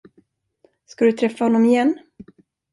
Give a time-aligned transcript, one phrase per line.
[0.85, 1.99] Ska du träffa honom igen?